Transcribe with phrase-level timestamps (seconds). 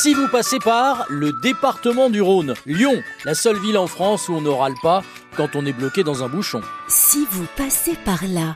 [0.00, 4.34] Si vous passez par le département du Rhône, Lyon, la seule ville en France où
[4.34, 5.02] on ne râle pas
[5.36, 6.60] quand on est bloqué dans un bouchon.
[6.86, 8.54] Si vous passez par là,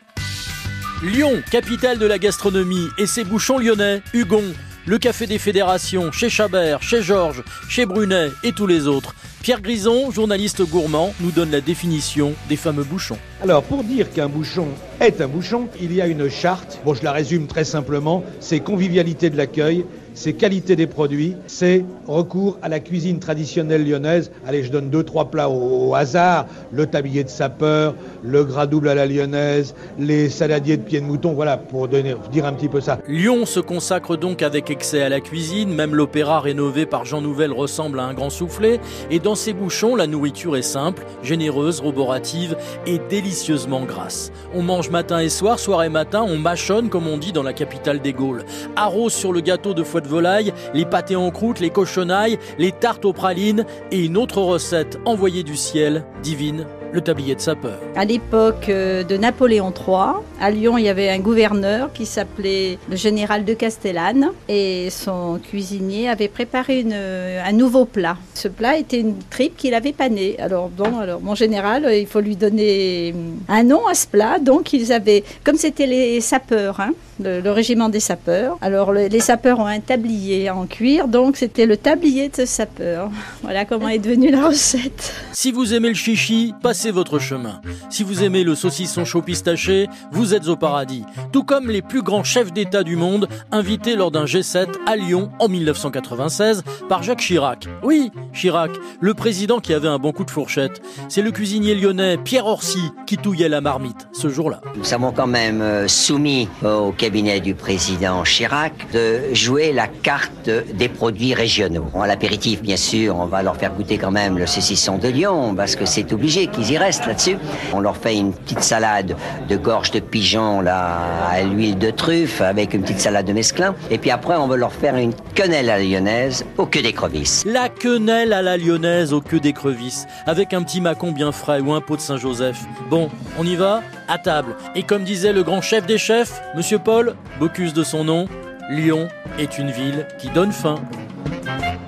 [1.02, 4.44] Lyon, capitale de la gastronomie, et ses bouchons lyonnais, Hugon,
[4.86, 9.12] le café des fédérations, chez Chabert, chez Georges, chez Brunet et tous les autres.
[9.42, 13.18] Pierre Grison, journaliste gourmand, nous donne la définition des fameux bouchons.
[13.42, 14.68] Alors, pour dire qu'un bouchon
[15.00, 16.78] est un bouchon, il y a une charte.
[16.84, 18.22] Bon, je la résume très simplement.
[18.38, 19.84] C'est convivialité de l'accueil,
[20.14, 24.30] c'est qualité des produits, c'est recours à la cuisine traditionnelle lyonnaise.
[24.46, 26.46] Allez, je donne deux, trois plats au, au hasard.
[26.70, 31.06] Le tablier de sapeur, le gras double à la lyonnaise, les saladiers de pied de
[31.06, 31.32] mouton.
[31.32, 33.00] Voilà, pour donner, dire un petit peu ça.
[33.08, 37.50] Lyon se consacre donc avec excès à la cuisine, même l'opéra rénové par Jean Nouvel
[37.50, 38.78] ressemble à un grand soufflet,
[39.10, 44.32] et dans ces bouchons, la nourriture est simple, généreuse, roborative et délicieusement grasse.
[44.54, 47.52] On mange matin et soir, soir et matin, on mâchonne comme on dit dans la
[47.52, 48.44] capitale des Gaules.
[48.76, 52.72] Arrose sur le gâteau de foie de volaille, les pâtés en croûte, les cochonailles, les
[52.72, 57.78] tartes aux pralines et une autre recette envoyée du ciel, divine, le tablier de sapeur.
[57.96, 62.78] À l'époque euh, de Napoléon III, à Lyon, il y avait un gouverneur qui s'appelait
[62.90, 68.16] le général de Castellane et son cuisinier avait préparé une- un nouveau plat.
[68.34, 70.36] Ce plat était une tripe qu'il avait panée.
[70.38, 73.14] Alors bon, alors mon général, euh, il faut lui donner
[73.48, 74.38] un nom à ce plat.
[74.38, 76.90] Donc ils avaient, comme c'était les sapeurs, hein,
[77.22, 78.58] le, le régiment des sapeurs.
[78.60, 83.10] Alors le- les sapeurs ont un tablier en cuir, donc c'était le tablier de sapeur.
[83.42, 85.12] Voilà comment est devenue la recette.
[85.32, 87.60] Si vous aimez le chichi, passez votre chemin.
[87.90, 91.04] Si vous aimez le saucisson chaud pistaché, vous êtes au paradis.
[91.32, 95.30] Tout comme les plus grands chefs d'État du monde, invités lors d'un G7 à Lyon
[95.38, 97.68] en 1996 par Jacques Chirac.
[97.82, 100.82] Oui, Chirac, le président qui avait un bon coup de fourchette.
[101.08, 104.60] C'est le cuisinier lyonnais Pierre Orsi qui touillait la marmite ce jour-là.
[104.76, 110.50] Nous avons quand même euh, soumis au cabinet du président Chirac de jouer la carte
[110.74, 111.86] des produits régionaux.
[111.94, 115.54] À l'apéritif, bien sûr, on va leur faire goûter quand même le saucisson de Lyon,
[115.54, 117.36] parce que c'est obligé qu'ils y restent là-dessus.
[117.72, 119.16] On leur fait une petite salade
[119.48, 120.98] de gorge de pigeon là,
[121.30, 123.74] à l'huile de truffe, avec une petite salade de mesclun.
[123.90, 127.44] Et puis après, on va leur faire une quenelle à la lyonnaise au queue d'écrevisse.
[127.46, 131.72] La quenelle à la lyonnaise au queue d'écrevisse, avec un petit macon bien frais ou
[131.72, 132.58] un pot de Saint-Joseph.
[132.90, 134.56] Bon, on y va À table.
[134.74, 138.28] Et comme disait le grand chef des chefs, Monsieur Paul, Bocuse de son nom,
[138.70, 139.08] Lyon
[139.38, 140.76] est une ville qui donne faim.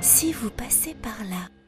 [0.01, 1.64] si vous passez par là.